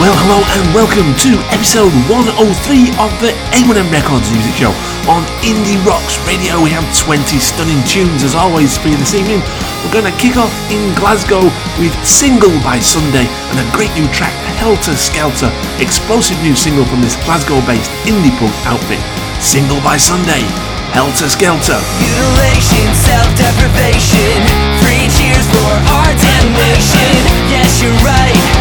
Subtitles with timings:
[0.00, 2.40] Well, hello and welcome to episode 103
[2.96, 4.72] of the A1M Records Music Show
[5.04, 6.56] on Indie Rocks Radio.
[6.56, 9.44] We have 20 stunning tunes as always for you this evening.
[9.84, 14.08] We're going to kick off in Glasgow with Single by Sunday and a great new
[14.08, 19.04] track, Helter Skelter, explosive new single from this Glasgow-based indie punk outfit.
[19.36, 20.48] Single by Sunday,
[20.96, 21.76] Helter Skelter.
[22.00, 24.48] Mutilation, self-deprivation,
[24.80, 27.20] three cheers for our damnation.
[27.52, 28.59] Yes, you're right,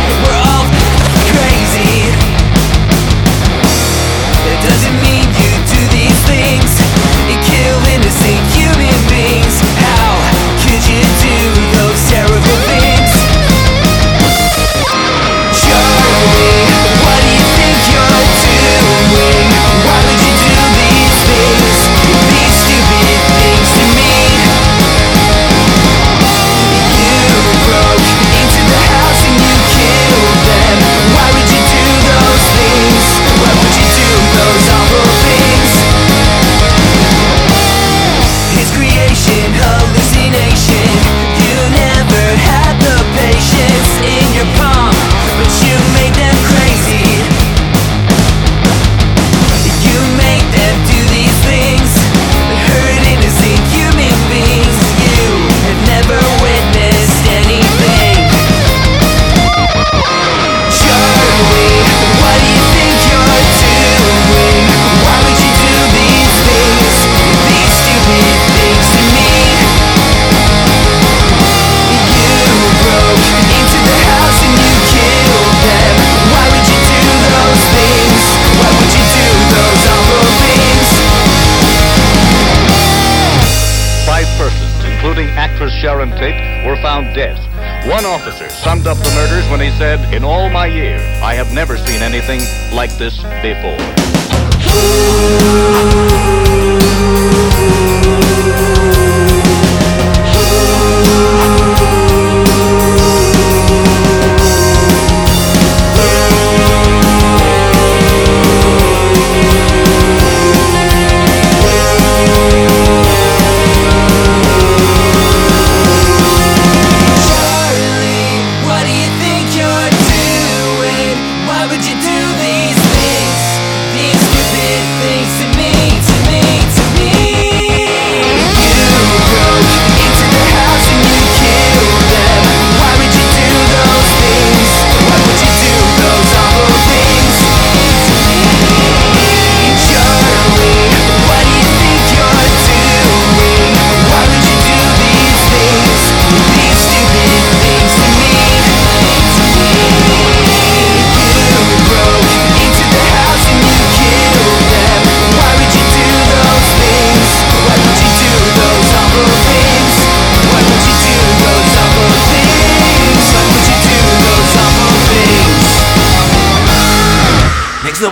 [88.19, 91.77] officer summed up the murders when he said, In all my years, I have never
[91.77, 92.41] seen anything
[92.75, 93.77] like this before.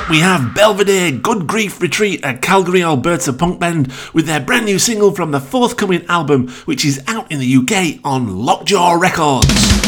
[0.09, 4.79] We have Belvedere Good Grief Retreat, a Calgary, Alberta punk band, with their brand new
[4.79, 9.86] single from the forthcoming album, which is out in the UK on Lockjaw Records.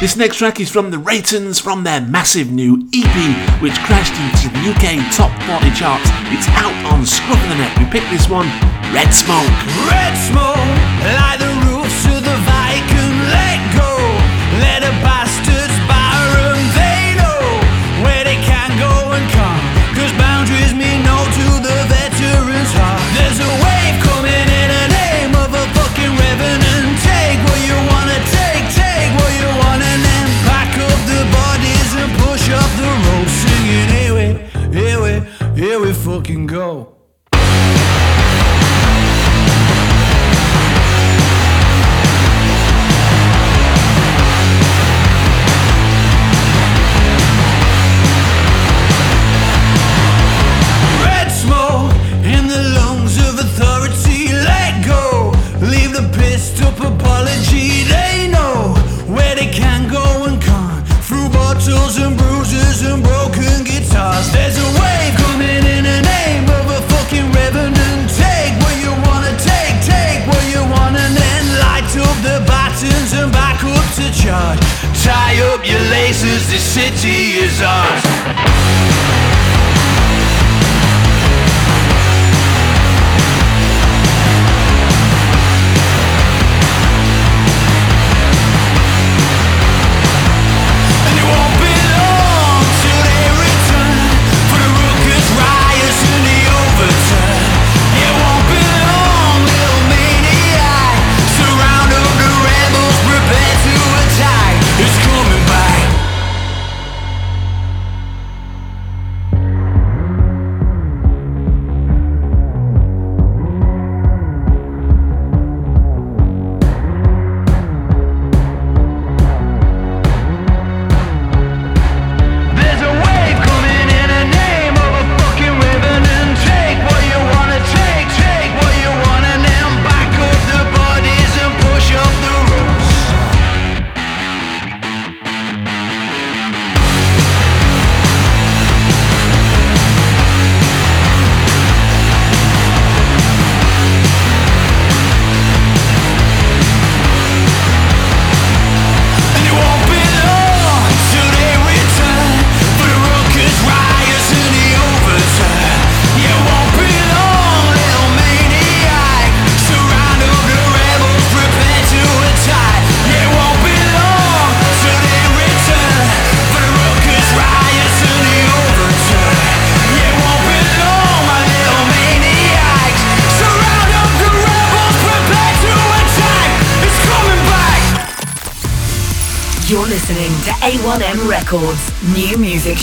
[0.00, 4.48] This next track is from the Reytons from their massive new EP, which crashed into
[4.48, 6.08] the UK top 40 charts.
[6.32, 7.78] It's out on Scruff of the Net.
[7.78, 8.46] We picked this one,
[8.94, 9.52] Red Smoke.
[9.92, 10.56] Red Smoke,
[11.20, 11.49] like
[75.90, 76.48] Places.
[76.48, 79.39] this city is ours.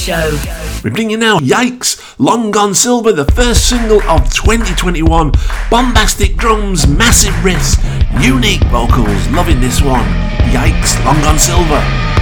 [0.08, 0.40] Show.
[0.86, 5.34] We bring you now Yikes, Long Gone Silver, the first single of 2021.
[5.70, 7.76] Bombastic drums, massive riffs,
[8.24, 9.28] unique vocals.
[9.32, 10.06] Loving this one.
[10.48, 12.17] Yikes, Long Gone Silver.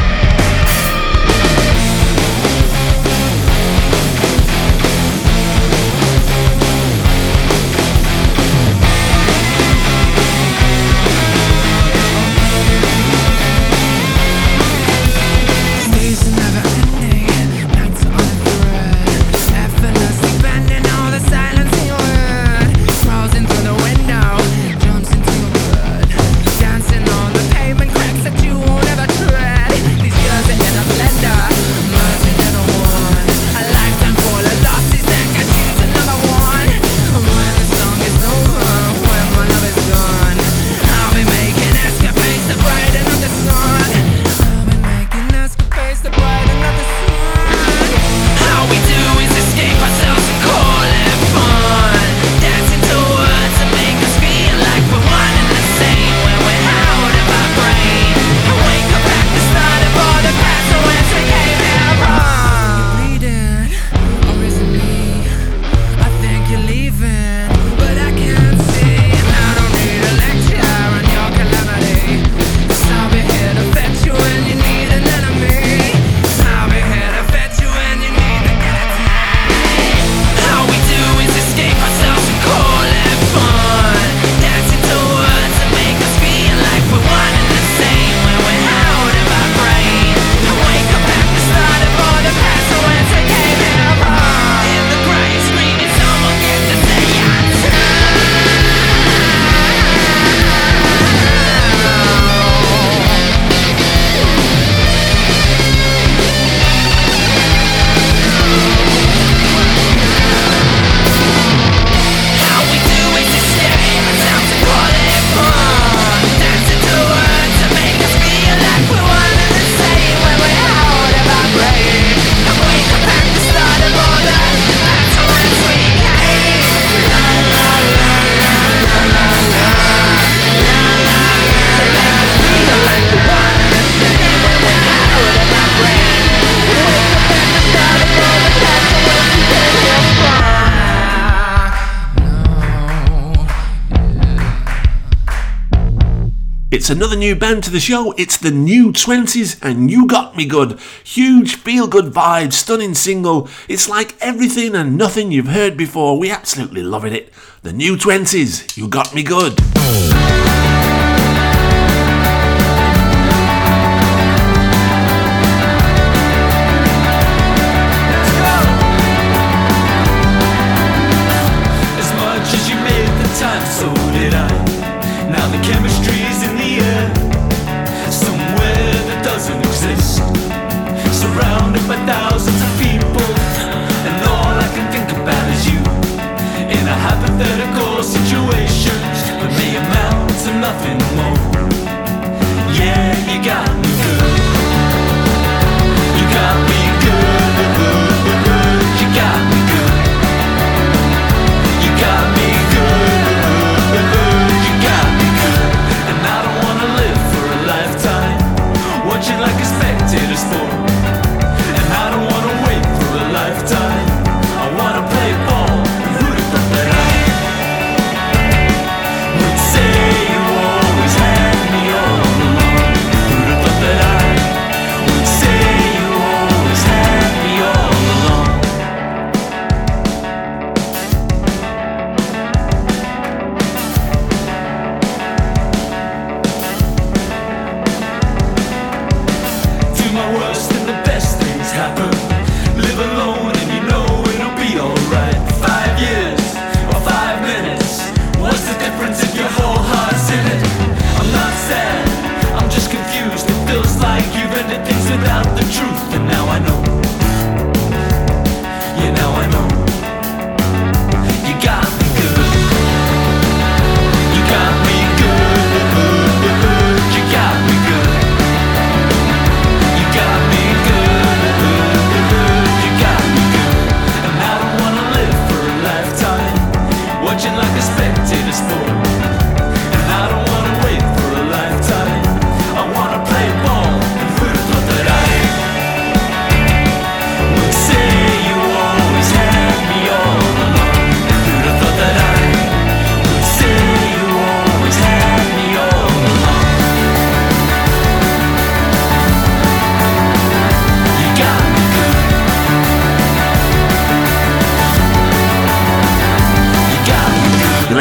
[147.25, 148.11] new band to the show.
[148.19, 150.79] It's the new 20s, and you got me good.
[151.03, 153.49] Huge feel good vibe, stunning single.
[153.67, 156.19] It's like everything and nothing you've heard before.
[156.19, 157.33] We absolutely loving it.
[157.63, 159.59] The new 20s, you got me good.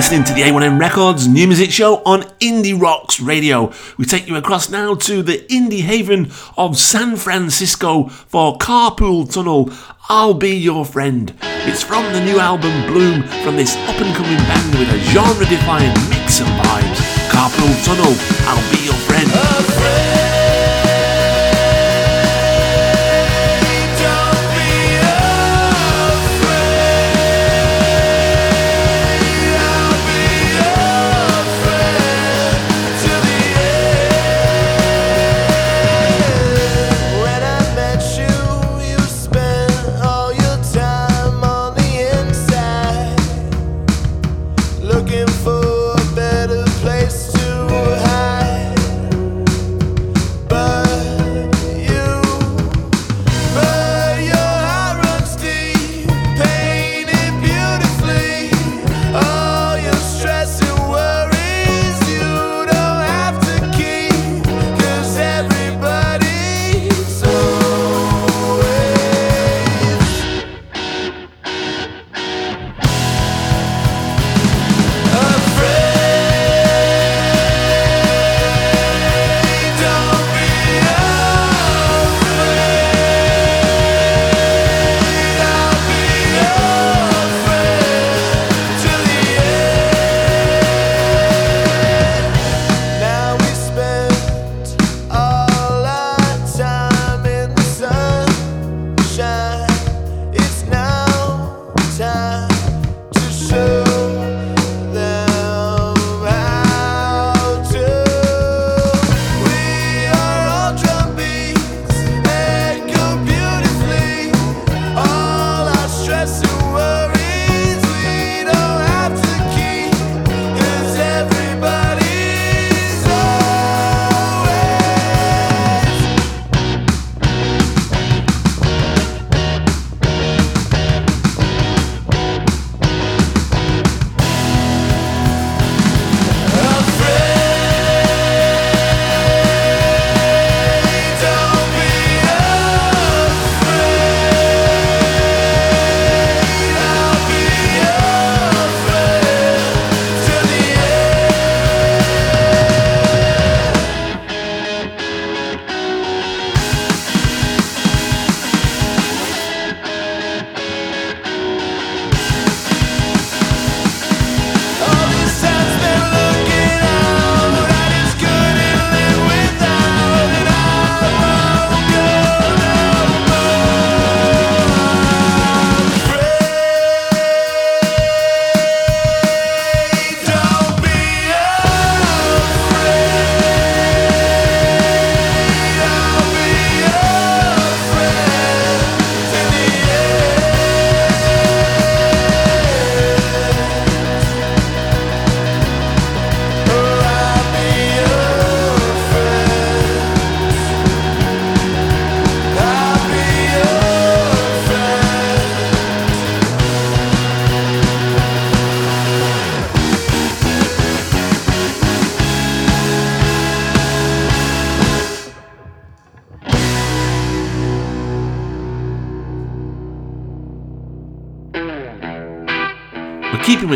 [0.05, 3.73] listening to the A1M Records New Music Show on Indie Rocks Radio.
[3.97, 9.71] We take you across now to the indie haven of San Francisco for Carpool Tunnel.
[10.11, 11.35] I'll be your friend.
[11.41, 15.47] It's from the new album Bloom from this up and coming band with a genre
[15.47, 17.01] defying mix of vibes.
[17.31, 18.15] Carpool Tunnel,
[18.47, 19.84] I'll be your friend.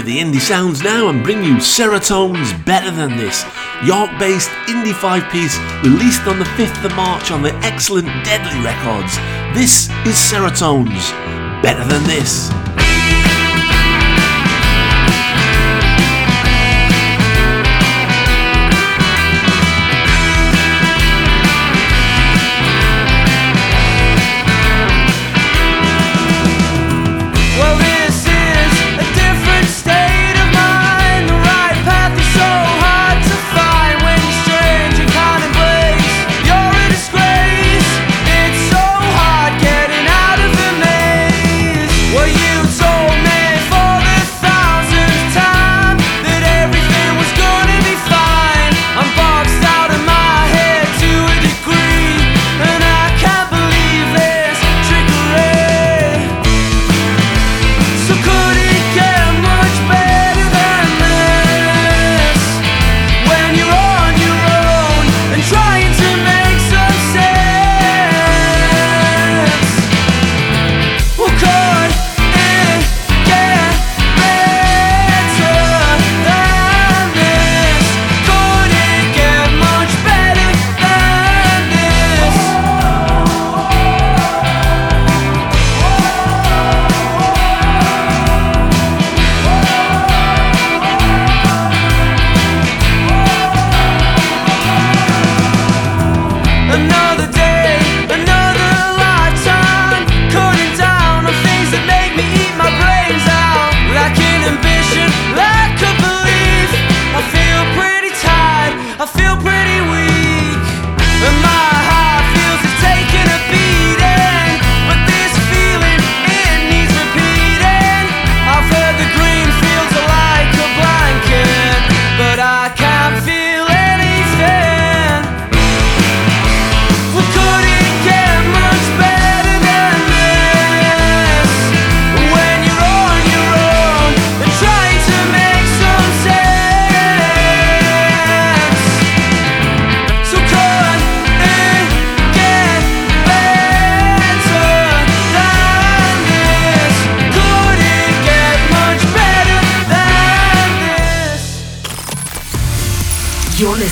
[0.08, 3.44] The indie sounds now and bring you Seretones Better Than This,
[3.84, 8.58] York based indie five piece released on the 5th of March on the excellent Deadly
[8.64, 9.14] Records.
[9.54, 11.12] This is Seretones
[11.60, 12.57] Better Than This.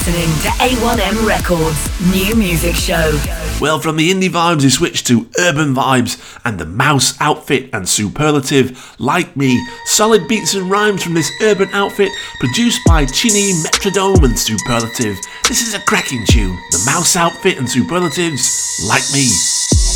[0.06, 3.20] Listening to A1M Records New Music Show.
[3.60, 7.88] Well, from the indie vibes, we switch to urban vibes and the mouse outfit and
[7.88, 9.60] superlative, like me.
[9.86, 15.16] Solid beats and rhymes from this urban outfit, produced by Chini, Metrodome, and Superlative.
[15.48, 16.56] This is a cracking tune.
[16.70, 19.26] The mouse outfit and superlatives, like me.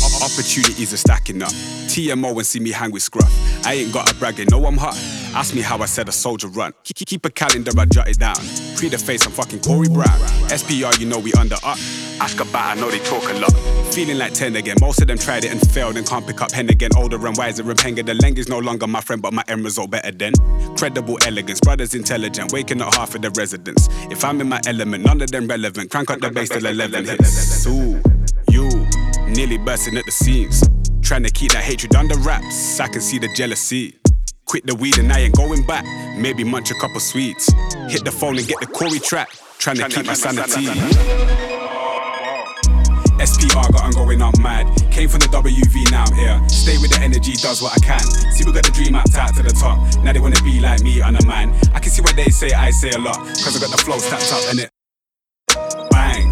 [0.03, 1.51] Opportunities are stacking up.
[1.91, 3.31] TMO and see me hang with scruff.
[3.65, 4.95] I ain't got a bragging, no, I'm hot.
[5.35, 6.73] Ask me how I said a soldier run.
[6.83, 8.35] Keep, a calendar, I jot it down.
[8.75, 10.19] Pre the face, I'm fucking Corey Brown.
[10.49, 11.77] SPR, you know we under up.
[12.19, 13.51] Ask about, I know they talk a lot.
[13.93, 14.77] Feeling like 10 again.
[14.79, 16.91] Most of them tried it and failed and can't pick up pen again.
[16.95, 18.03] Older and wiser and penger.
[18.03, 20.33] The is no longer my friend, but my end result better than.
[20.77, 23.89] Credible elegance, brothers intelligent, waking up half of the residents.
[24.11, 25.91] If I'm in my element, none of them relevant.
[25.91, 27.67] Crank up the bass till 11 hits.
[27.67, 28.01] Ooh,
[29.31, 30.63] nearly bursting at the seams.
[31.01, 32.79] Trying to keep that hatred under wraps.
[32.79, 33.99] I can see the jealousy.
[34.45, 35.85] Quit the weed and I ain't going back.
[36.17, 37.51] Maybe munch a couple sweets.
[37.89, 39.29] Hit the phone and get the Corey track.
[39.57, 40.67] Trying to keep my sanity.
[43.21, 44.65] SPR got 'em going up mad.
[44.89, 46.41] Came from the WV, now I'm here.
[46.49, 48.01] Stay with the energy, does what I can.
[48.33, 49.77] See, we got the dream mapped out to the top.
[50.03, 51.53] Now they wanna be like me, on a man.
[51.73, 53.17] I can see what they say, I say a lot.
[53.17, 54.69] Cause I got the flow stacked up and it
[55.91, 56.30] bangs.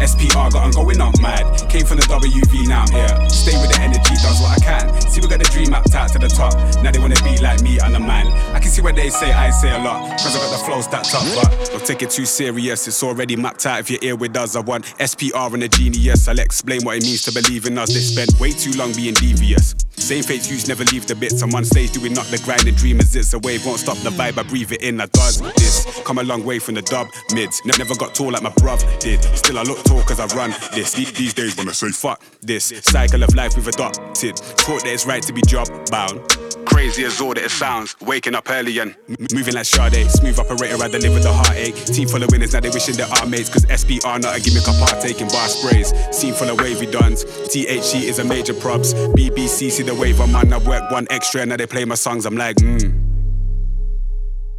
[0.00, 1.44] SPR got 'em going up mad.
[1.68, 3.28] Came from the WV, now I'm here.
[3.28, 5.00] Stay with the energy, does what I can.
[5.10, 6.54] See, we got the dream mapped out to the top.
[6.82, 8.26] Now they wanna be like me, on a man.
[8.54, 10.10] I can see what they say, I say a lot.
[10.18, 12.88] Cause I got the flow stacked up, but don't take it too serious.
[12.88, 13.80] It's already mapped out.
[13.80, 16.28] If you're here with us, I want SPR and a genius.
[16.28, 17.92] I'll explain what it means to believe in us.
[17.92, 19.74] They spent way too long being devious.
[19.96, 21.42] Same fates used never leave the bits.
[21.42, 23.14] I'm on stage doing not the grind and dreamers.
[23.14, 24.38] It's a wave, won't stop the vibe.
[24.38, 25.00] I breathe it in.
[25.00, 25.86] I does this.
[26.04, 27.60] Come a long way from the dub mids.
[27.66, 29.22] Never got tall like my bruv did.
[29.36, 30.92] Still I look tall cause I run this.
[30.92, 34.36] These days when I say fuck this cycle of life we've adopted.
[34.56, 36.20] Taught that it's right to be job bound.
[36.66, 37.96] Crazy as all that it sounds.
[38.00, 40.08] Waking up early and m- moving like Sade.
[40.10, 41.74] Smooth operator, I deliver the heartache.
[41.74, 43.48] Team full of winners, now they wishing they're our mates.
[43.48, 45.92] Cause SBR not a gimmick, I partake in bar sprays.
[46.16, 47.24] Scene full of wavy duns.
[47.52, 48.94] THE is a major props.
[48.94, 50.52] BBC see the wave, I'm on.
[50.52, 52.26] I work one extra, now they play my songs.
[52.26, 53.09] I'm like, mmm.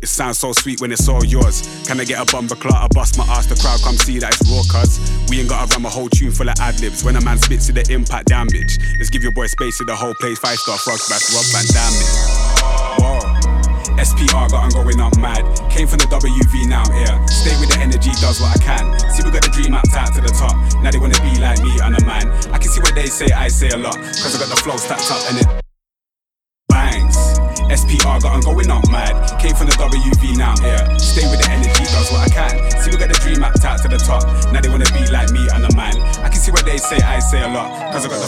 [0.01, 1.61] It sounds so sweet when it's all yours.
[1.85, 2.73] Can I get a bumper clot?
[2.73, 4.97] I bust my ass, the crowd come see that it's raw, cuz.
[5.29, 7.03] We ain't gotta ram a whole tune full of ad libs.
[7.03, 8.81] When a man spits to the impact damage.
[8.97, 10.39] Let's give your boy space to the whole place.
[10.39, 12.09] Five star frogs back, Rob Van Damage.
[12.97, 13.41] Whoa.
[14.01, 15.45] SPR got I'm going up mad.
[15.69, 17.15] Came from the WV, now I'm here.
[17.29, 18.97] Stay with the energy, does what I can.
[19.13, 20.57] See, we got the dream mapped out to the top.
[20.81, 22.25] Now they wanna be like me, I'm a man.
[22.49, 24.01] I can see what they say, I say a lot.
[24.17, 25.47] Cause I got the flow stacked up and it
[26.73, 27.20] bangs.
[27.71, 29.39] SPR got I'm going up mad.
[29.39, 30.99] Came from the WV, now I'm here.
[30.99, 32.69] Stay with the energy, does what I can.
[32.81, 34.23] See, we got the dream mapped out to the top.
[34.51, 35.95] Now they wanna be like me, I'm a man.
[36.19, 37.93] I can see what they say, I say a lot.
[37.93, 38.27] Cause I got the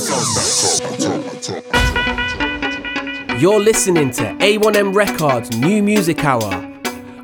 [3.28, 3.38] flow.
[3.38, 6.54] You're listening to A1M Records New Music Hour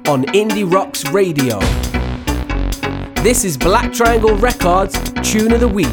[0.10, 1.60] on Indie Rocks Radio.
[3.24, 5.88] This is Black Triangle Records Tune of the Week.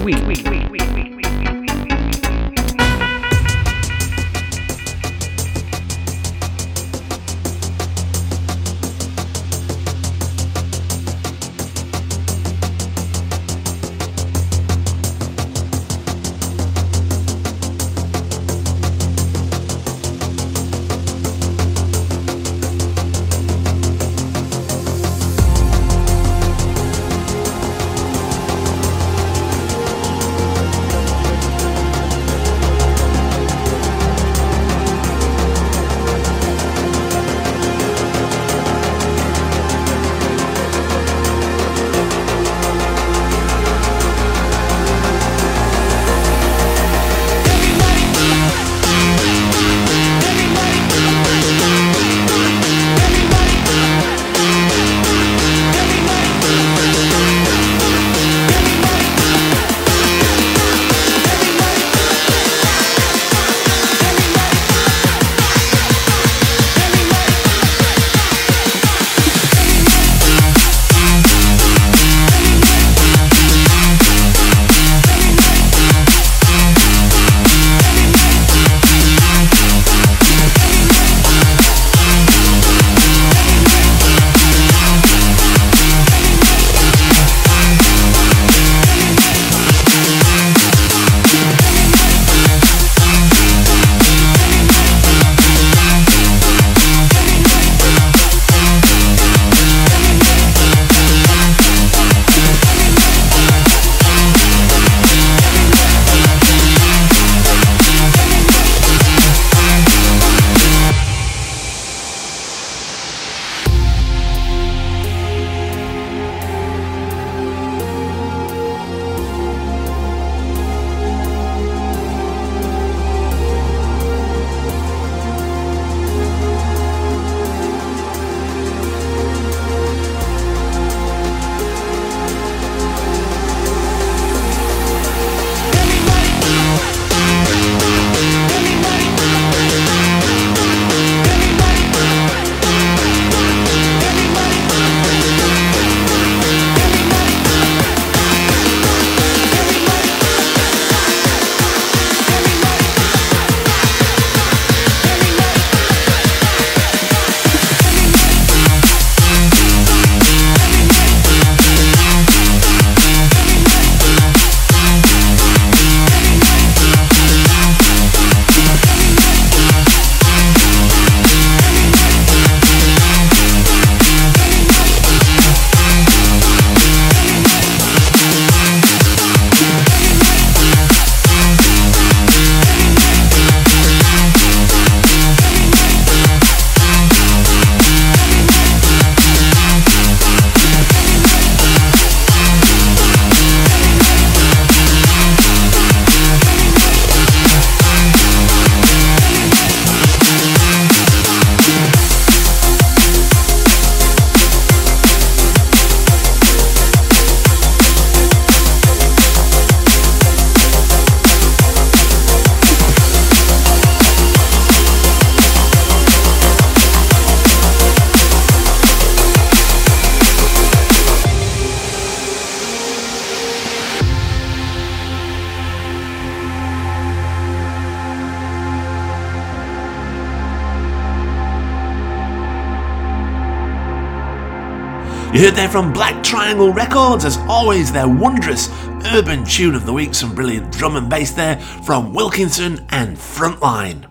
[235.36, 238.70] You heard there from Black Triangle Records, as always, their wondrous
[239.12, 240.14] urban tune of the week.
[240.14, 244.06] Some brilliant drum and bass there from Wilkinson and Frontline.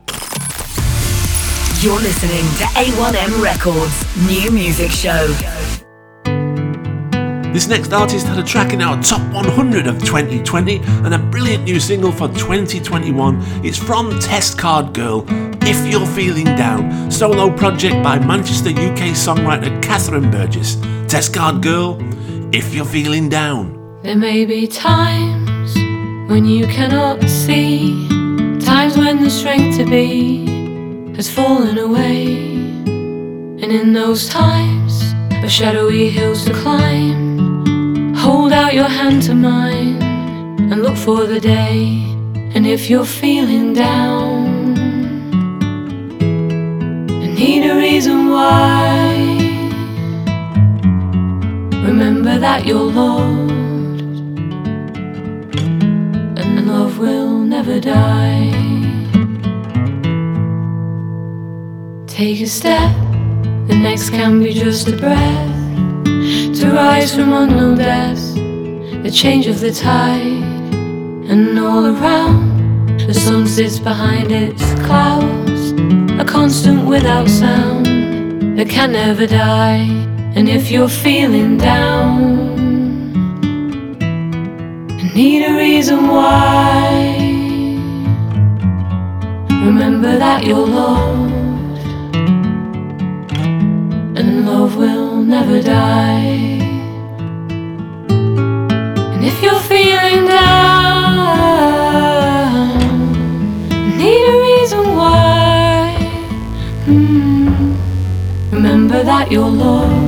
[1.83, 5.25] You're listening to A1M Records New Music Show.
[7.51, 11.63] This next artist had a track in our top 100 of 2020 and a brilliant
[11.63, 13.41] new single for 2021.
[13.65, 15.25] It's from Test Card Girl,
[15.63, 20.77] If You're Feeling Down, solo project by Manchester UK songwriter Catherine Burgess.
[21.07, 21.97] Test Card Girl,
[22.51, 23.99] If You're Feeling Down.
[24.01, 25.75] There may be times
[26.29, 28.07] when you cannot see,
[28.59, 30.45] times when the strength to be
[31.15, 32.35] has fallen away.
[33.61, 35.13] And in those times
[35.43, 40.01] of shadowy hills to climb, hold out your hand to mine
[40.71, 42.01] and look for the day.
[42.55, 44.75] And if you're feeling down
[47.21, 49.14] and need a reason why,
[51.97, 53.51] remember that you're loved
[56.37, 58.51] and love will never die.
[62.05, 62.93] Take a step,
[63.69, 65.55] the next can be just a breath
[66.59, 70.43] to rise from unknown depths, the change of the tide,
[71.31, 75.71] and all around the sun sits behind its clouds,
[76.19, 77.85] a constant without sound
[78.57, 80.04] that can never die.
[80.37, 82.21] And if you're feeling down
[84.01, 87.15] and need a reason why,
[89.49, 91.31] remember that you're loved
[94.19, 96.59] and love will never die.
[98.09, 101.15] And if you're feeling down,
[103.97, 105.95] need a reason why,
[106.87, 107.77] mm,
[108.51, 110.04] remember that you're loved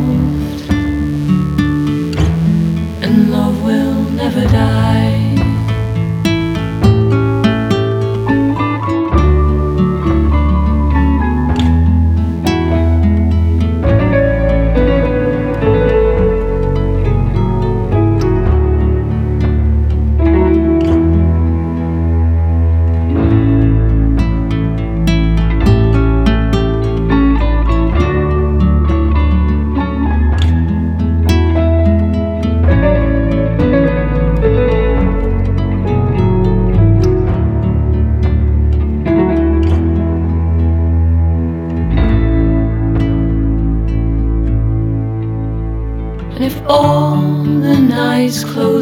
[4.38, 5.07] never die.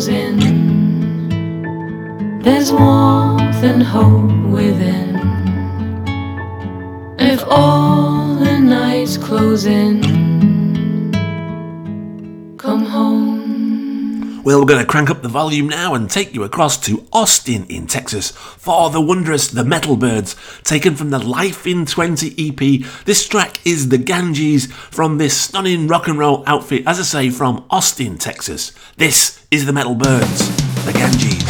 [0.07, 0.39] In,
[2.39, 5.15] there's warmth and hope within.
[7.19, 9.65] If all the nights close
[14.45, 17.65] Well, we're going to crank up the volume now and take you across to Austin
[17.67, 22.85] in Texas for the wondrous The Metal Byrds, taken from the Life in 20 EP.
[23.05, 27.29] This track is the Ganges from this stunning rock and roll outfit, as I say,
[27.31, 28.71] from Austin, Texas.
[28.97, 30.47] This is The Metal Byrds,
[30.85, 31.44] the Ganges.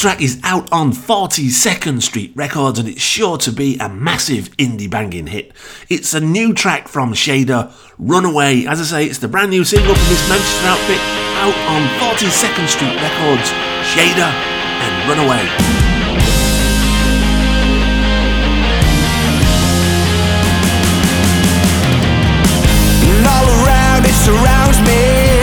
[0.00, 4.88] Track is out on 42nd Street Records and it's sure to be a massive indie
[4.88, 5.52] banging hit.
[5.90, 8.64] It's a new track from Shader, Runaway.
[8.64, 11.00] As I say, it's the brand new single from this Manchester outfit
[11.36, 13.50] out on 42nd Street Records,
[13.92, 14.32] Shader
[14.80, 15.44] and Runaway.
[24.24, 25.40] surrounds me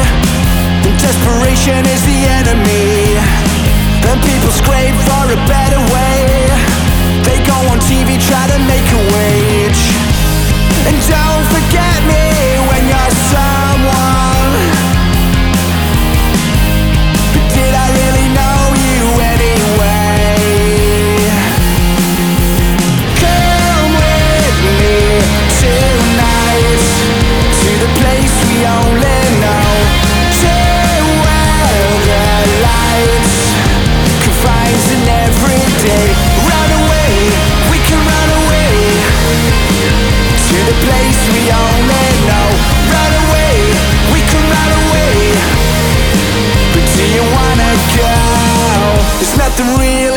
[0.99, 2.86] desperation is the enemy
[4.09, 6.47] and people scrape for a better way.
[7.27, 9.81] They go on TV try to make a wage.
[10.87, 11.86] And don't forget
[40.47, 42.47] to the place we only know.
[42.93, 43.53] Run away
[44.13, 45.15] we can run away.
[46.73, 48.15] But do you wanna go?
[49.19, 50.16] There's nothing real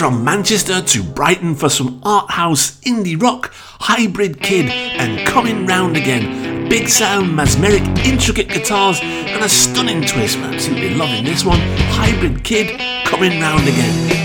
[0.00, 5.94] from Manchester to Brighton for some art house indie rock, hybrid kid, and coming round
[5.94, 6.70] again.
[6.70, 10.38] Big sound, mesmeric, intricate guitars, and a stunning twist.
[10.38, 11.60] I'm absolutely loving this one.
[11.90, 14.16] Hybrid kid, coming round again.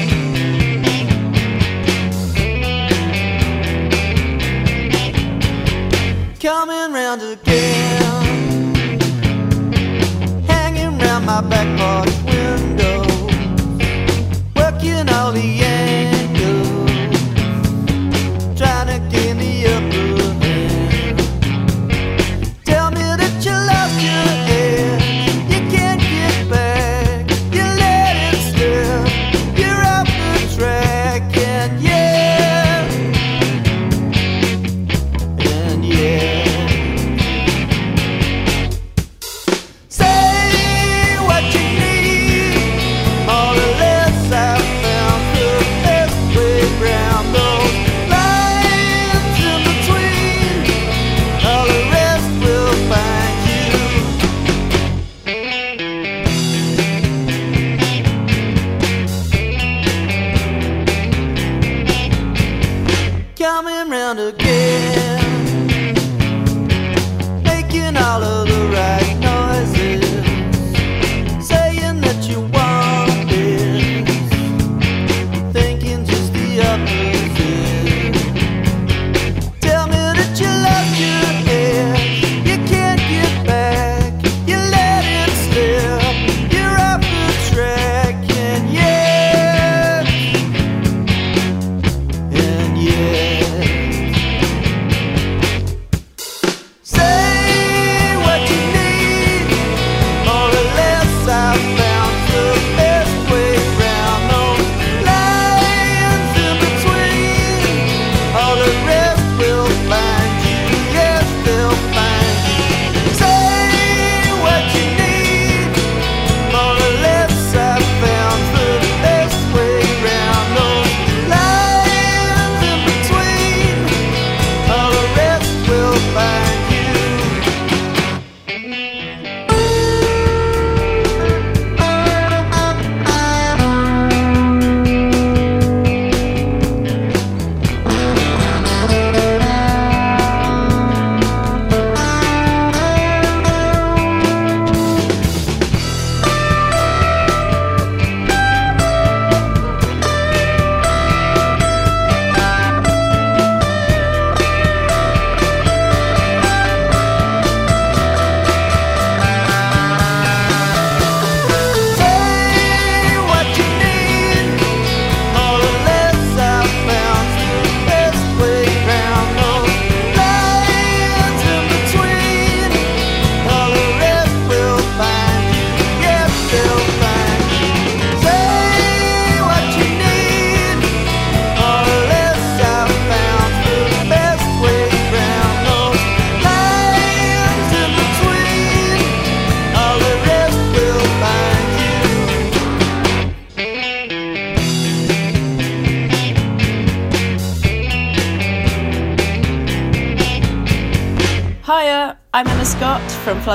[6.39, 8.75] coming round again,
[10.47, 12.24] hanging round my back porch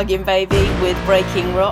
[0.01, 1.70] from Plug-in Baby with Breaking Rocks.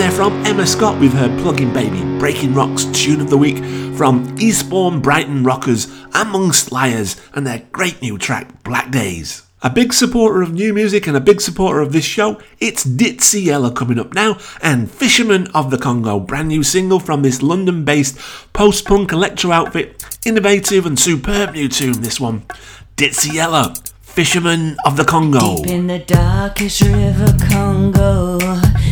[0.00, 3.58] There from Emma Scott with her Plug-in Baby Breaking Rocks tune of the week
[3.98, 9.42] from Eastbourne Brighton Rockers Amongst Liars and their great new track Black Days.
[9.60, 13.44] A big supporter of new music and a big supporter of this show, it's Ditsea
[13.44, 17.84] Yella coming up now and Fisherman of the Congo, brand new single from this London
[17.84, 18.18] based
[18.54, 20.02] post punk electro outfit.
[20.24, 22.46] Innovative and superb new tune, this one.
[22.96, 23.74] Ditsea Yella,
[24.10, 25.56] Fisherman of the Congo.
[25.56, 28.38] Deep in the darkest river Congo,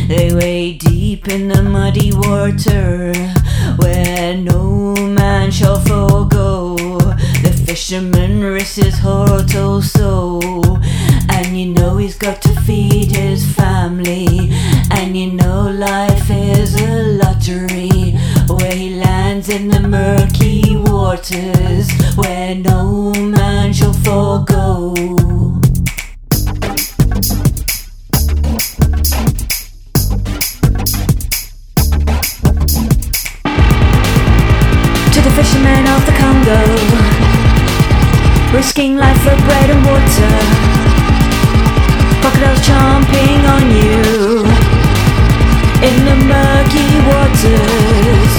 [0.07, 3.13] they wade deep in the muddy water,
[3.77, 6.75] where no man shall forego.
[7.43, 10.39] The fisherman risks his heart also,
[11.29, 14.49] and you know he's got to feed his family,
[14.91, 18.17] and you know life is a lottery,
[18.47, 23.38] where he lands in the murky waters, where no man
[23.79, 25.63] potential for gold.
[35.13, 36.61] To the fishermen of the Congo,
[38.55, 40.35] risking life for bread and water.
[42.21, 44.43] Crocodiles chomping on you
[45.87, 48.38] in the murky waters.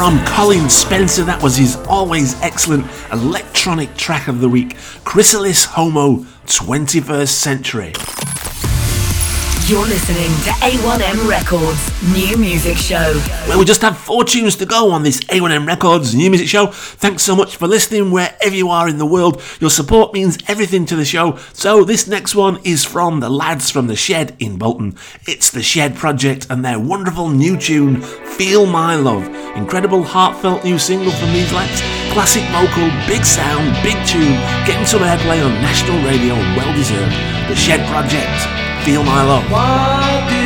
[0.00, 1.24] From Colin Spencer.
[1.24, 7.92] That was his always excellent electronic track of the week, Chrysalid Homo 21st Century.
[9.68, 13.22] You're listening to A1M Records New Music Show.
[13.46, 16.68] Well, we just have four tunes to go on this A1M Records New Music Show.
[16.68, 19.42] Thanks so much for listening wherever you are in the world.
[19.60, 21.36] Your support means everything to the show.
[21.52, 24.96] So, this next one is from the lads from The Shed in Bolton.
[25.28, 29.39] It's The Shed Project and their wonderful new tune, Feel My Love.
[29.56, 31.80] Incredible, heartfelt new single from these lads.
[32.12, 37.14] Classic vocal, big sound, big tune, getting some airplay on national radio, well deserved.
[37.48, 40.39] The Shed Project, Feel My Love.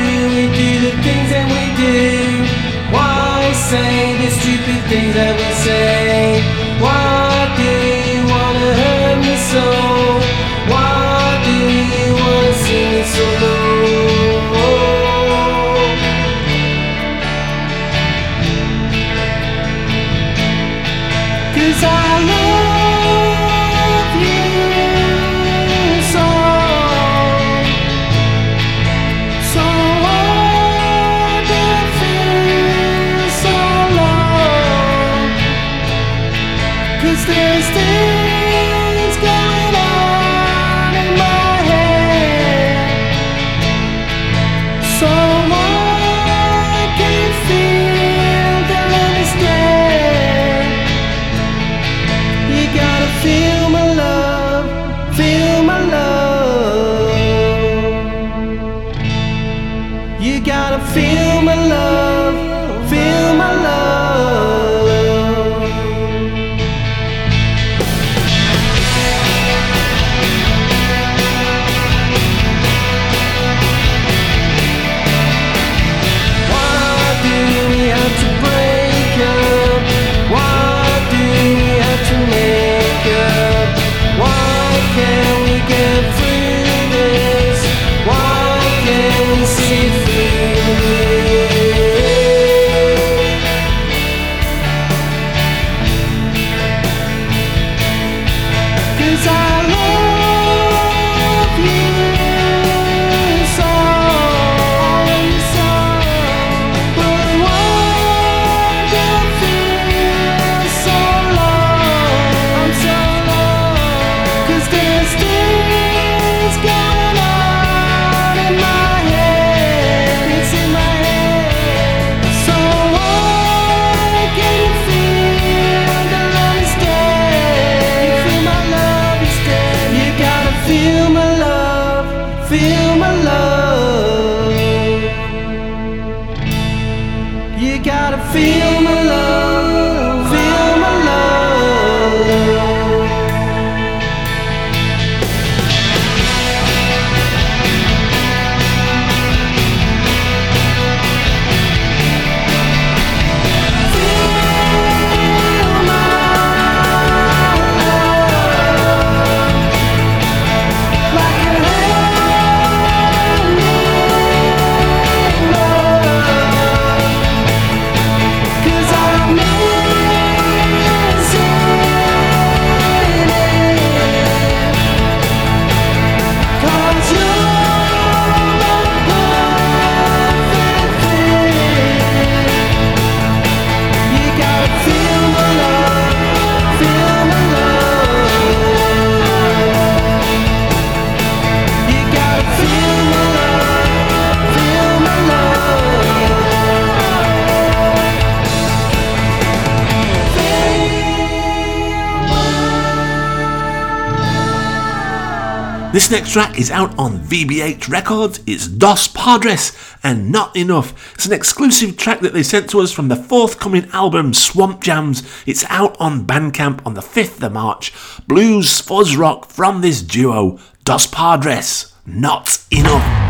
[205.94, 208.40] This next track is out on VBH Records.
[208.48, 211.14] It's Dos Padres and Not Enough.
[211.14, 215.22] It's an exclusive track that they sent to us from the forthcoming album Swamp Jams.
[215.46, 217.92] It's out on Bandcamp on the 5th of March.
[218.26, 223.23] Blues fuzz rock from this duo, Dos Padres, Not Enough.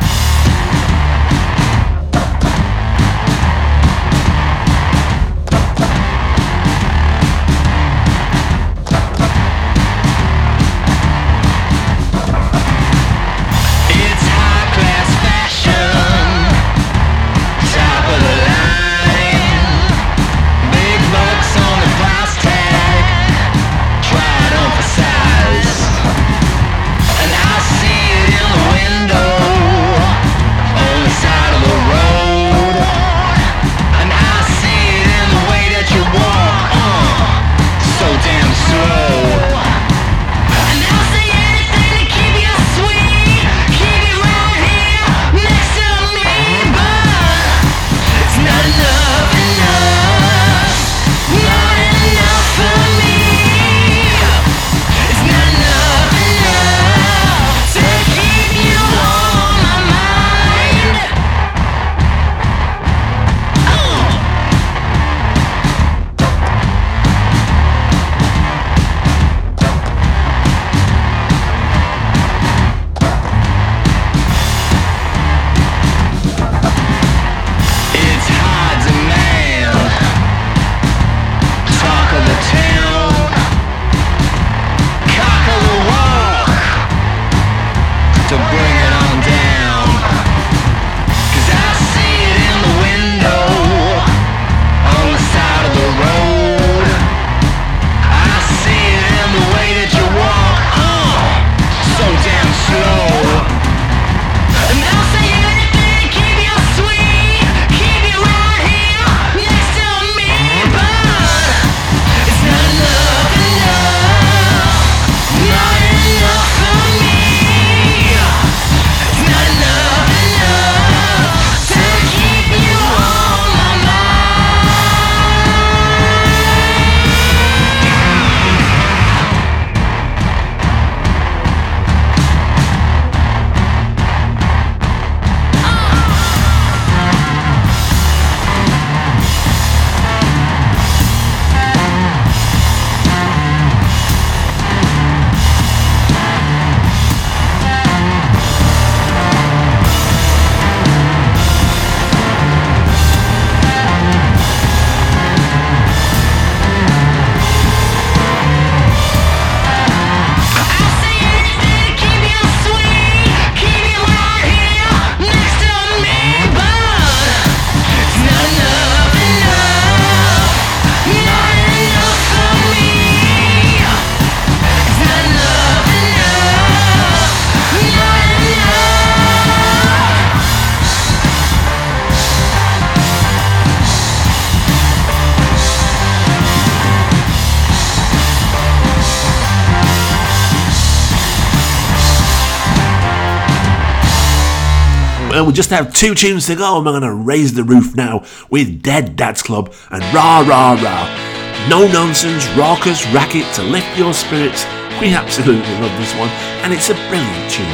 [195.34, 197.96] Well, we just have two tunes to go, and we're going to raise the roof
[197.96, 201.68] now with Dead Dad's Club and Rah Rah Rah.
[201.68, 204.64] No nonsense, raucous racket to lift your spirits.
[205.00, 206.28] We absolutely love this one,
[206.62, 207.66] and it's a brilliant tune.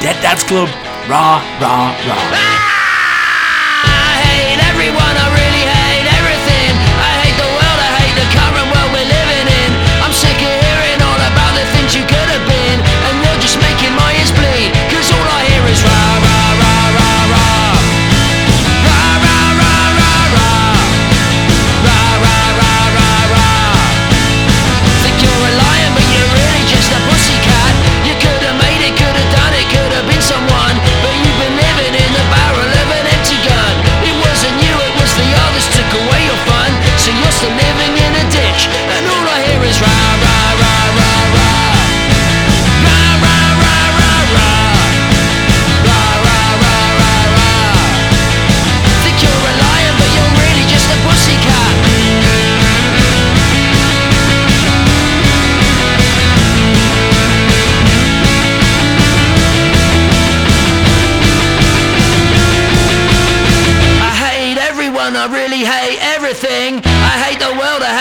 [0.00, 0.68] Dead Dad's Club,
[1.10, 2.68] Rah Rah Rah.
[2.68, 2.77] I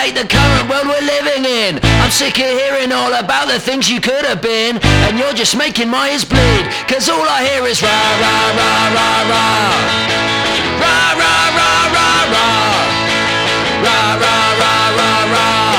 [0.08, 1.80] hate the current world we're living in.
[2.02, 5.58] I'm sick of hearing all about the things you could have been, and you're just
[5.58, 6.64] making my ears bleed.
[6.88, 9.68] Cause all I hear is rah rah rah rah rah.
[10.84, 12.78] Rah rah rah rah rah.
[13.86, 15.76] Rah rah rah rah rah.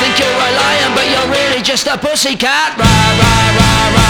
[0.00, 2.74] Think you're a lion, but you're really just a pussycat.
[2.78, 4.05] Rah rah rah rah rah.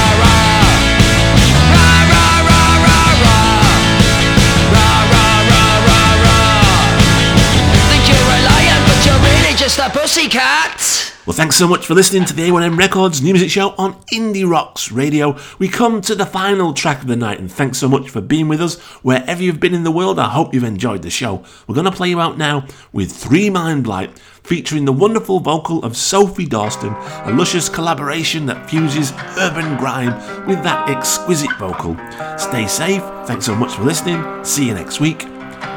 [9.77, 11.13] Just pussycat.
[11.27, 14.49] Well, thanks so much for listening to the A1M Records new music show on Indie
[14.49, 15.37] Rocks Radio.
[15.59, 18.49] We come to the final track of the night, and thanks so much for being
[18.49, 20.19] with us wherever you've been in the world.
[20.19, 21.45] I hope you've enjoyed the show.
[21.67, 25.85] We're going to play you out now with Three Mind Blight, featuring the wonderful vocal
[25.85, 30.15] of Sophie Dawson, a luscious collaboration that fuses urban grime
[30.47, 31.97] with that exquisite vocal.
[32.39, 33.03] Stay safe.
[33.27, 34.45] Thanks so much for listening.
[34.45, 35.27] See you next week.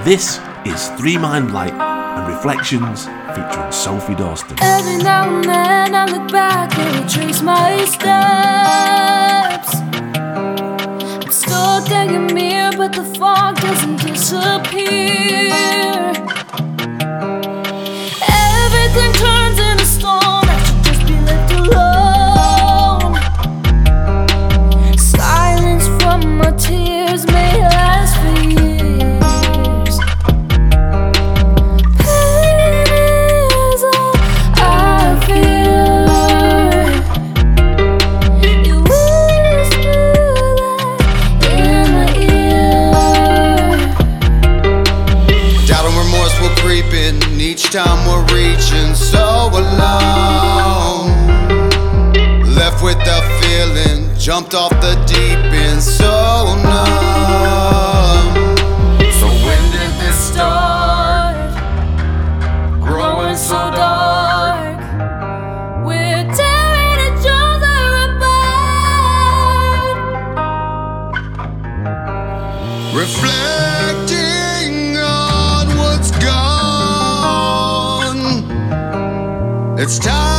[0.03, 3.05] This is Three Mind Blight and Reflections
[3.35, 4.57] featuring Sophie Dawson.
[4.61, 9.19] Every now and then I look back and retrace my steps.
[11.91, 14.79] I'm in a mirror, but the fog doesn't disappear.
[54.29, 58.35] Jumped off the deep end so numb.
[59.19, 61.51] So when did this Start
[62.79, 64.77] growing so dark.
[65.83, 69.97] We're tearing each other apart.
[72.93, 78.19] Reflecting on what's gone.
[79.79, 80.38] It's time